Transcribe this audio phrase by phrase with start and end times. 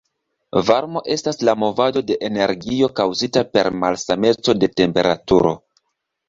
[0.69, 5.55] Varmo estas la movado de energio kaŭzita per malsameco de temperaturo.